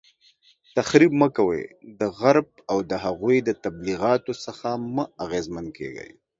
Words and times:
تخریب 0.77 1.11
مه 1.21 1.27
کوئ، 1.35 1.63
د 1.99 2.01
غرب 2.19 2.47
او 2.71 2.77
د 2.89 2.91
هغوی 3.05 3.37
د 3.43 3.49
تبلیغاتو 3.63 4.33
څخه 4.45 4.67
مه 4.95 5.03
اغیزمن 5.25 5.65
کیږئ 5.77 6.11